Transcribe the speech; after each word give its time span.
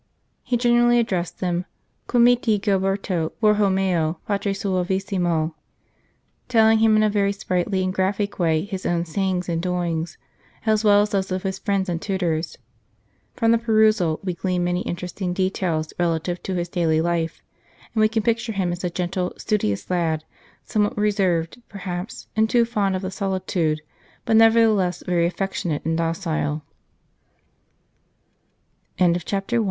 He 0.41 0.57
generally^ 0.57 0.99
addressed 0.99 1.41
them" 1.41 1.65
Comiti 2.09 2.59
Giberto 2.59 3.33
Bourhomeo 3.39 4.17
Patri 4.27 4.51
Suavissimo," 4.51 5.53
telling 6.47 6.79
him 6.79 6.95
in 6.97 7.03
a 7.03 7.07
very 7.11 7.31
sprightly 7.31 7.83
and 7.83 7.93
graphic 7.93 8.39
way 8.39 8.63
his 8.65 8.83
own 8.83 9.05
sayings 9.05 9.47
and 9.47 9.61
doings, 9.61 10.17
as 10.65 10.83
well 10.83 11.03
as 11.03 11.09
those 11.11 11.31
of 11.31 11.43
his 11.43 11.59
friends 11.59 11.87
and 11.87 12.01
tutors. 12.01 12.57
From 13.35 13.51
the 13.51 13.59
perusal 13.59 14.19
we 14.23 14.33
glean 14.33 14.63
many 14.63 14.81
interesting 14.81 15.33
details 15.35 15.93
relative 15.99 16.41
to 16.41 16.55
his 16.55 16.67
daily 16.67 16.99
life, 16.99 17.43
and 17.93 18.01
we 18.01 18.09
can 18.09 18.23
picture 18.23 18.53
him 18.53 18.71
as 18.71 18.83
a 18.83 18.89
gentle, 18.89 19.31
studious 19.37 19.87
lad, 19.91 20.23
somewhat 20.63 20.97
reserved, 20.97 21.61
perhaps, 21.69 22.25
and 22.35 22.49
too 22.49 22.65
fond 22.65 22.95
of 22.95 23.13
solitude, 23.13 23.81
but 24.25 24.35
ne 24.35 24.49